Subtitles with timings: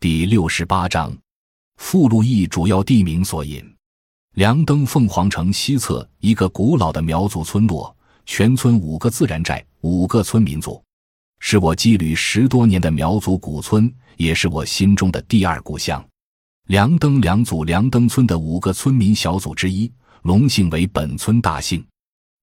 [0.00, 1.12] 第六十八章，
[1.78, 3.60] 附录一主要地名索引：
[4.34, 7.92] 梁登凤凰城西侧一个古老的苗族村落，
[8.24, 10.80] 全村五个自然寨，五个村民族，
[11.40, 16.06] 是我羁旅十多年的苗族古村，也是我心中的第二故乡。
[16.68, 19.92] 梁登梁族梁登村的五个村民小组之一，
[20.22, 21.84] 龙姓为本村大姓。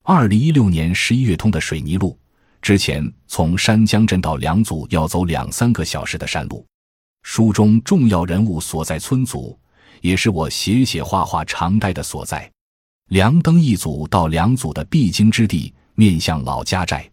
[0.03, 2.19] 二零一六年十一月通的水泥路，
[2.61, 6.65] 之前从山江镇到梁族要走两三个小时的山路。
[7.27, 9.57] 书中重要人物所在村组，
[10.01, 12.49] 也是我写写画画常待的所在。
[13.09, 17.09] 梁登一组到梁组的必经之地，面向老家寨。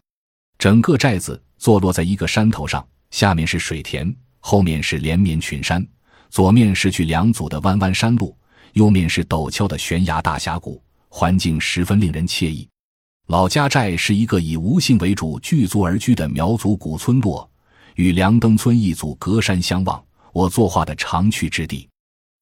[0.59, 5.85] 整个寨子坐落在一个山头上，下面是水田，后面是连绵群山，
[6.29, 8.37] 左面是去梁组的弯弯山路，
[8.73, 12.69] 右面是陡峭的悬崖大峡谷，环境十分令人惬意。
[13.29, 17.49] 老家寨是一个以吴姓为主、聚族而居的苗族古村落。
[17.95, 21.87] 与梁登村一组隔山相望，我作画的常去之地。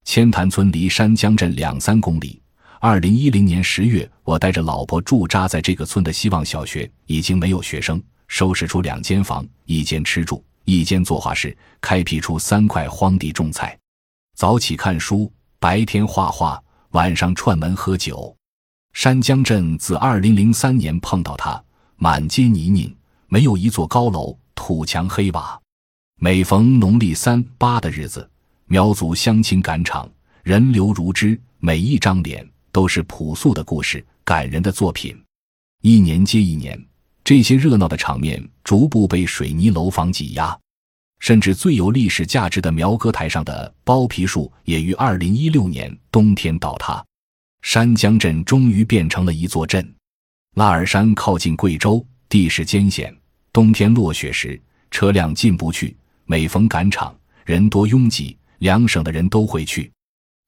[0.06, 2.42] 千潭村离山江镇两三公里。
[2.80, 13.78] 二零一零年十月，我带着老婆驻扎在这个村的希望小学，已经没有学生，收拾出两间房，一间吃住，一间作画室，开辟出三块荒地种菜。
[14.36, 16.60] 早起看书，白天画画，
[16.92, 18.36] 晚上串门喝酒。
[18.94, 21.64] 山江镇自二零零三年碰到它，
[21.98, 22.92] 满街泥泞，
[23.28, 24.36] 没有一座高楼。
[24.72, 25.60] 土墙黑瓦，
[26.18, 28.26] 每逢农历三八的日子，
[28.68, 30.10] 苗族乡亲赶场，
[30.44, 35.22] 人流如织，每一张脸都是朴素的故事，感人的作品。
[35.82, 36.82] 一年接一年，
[37.22, 40.58] 这些热闹的场面逐步被水泥楼房挤压，
[41.20, 47.04] 甚至最有历史价值的苗歌台上的包皮树也于二零一六年冬天倒塌。
[47.62, 49.94] 山江镇终于变成了一座镇。
[50.56, 53.14] 拉尔山靠近贵州，地势艰险。
[53.54, 54.60] 冬天落雪时，
[54.92, 55.96] 车辆进不去。
[56.24, 57.14] 每逢赶场，
[57.44, 59.92] 人多拥挤，两省的人都会去。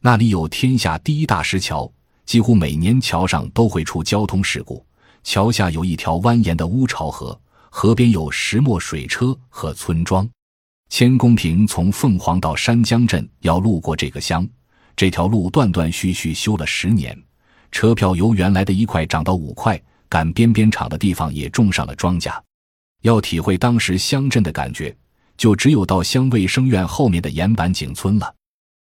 [0.02, 1.92] 那里有天下第一大石桥，
[2.26, 4.86] 几乎每年桥上都会出交通事故。
[5.22, 7.38] 桥下有一条蜿蜒的乌巢河，
[7.70, 10.30] 河边有石磨水车和村庄。
[10.90, 14.48] 千公平从凤凰到山江镇要路过这个乡，
[14.96, 17.22] 这条路断断续续修了十年，
[17.70, 22.34] 车票由原来的一块涨到五块，赶边边场的地方也种上了庄稼。
[23.04, 24.96] 要体会当时乡镇的感觉，
[25.38, 28.34] 就只有到乡卫生院后面的岩板井村了。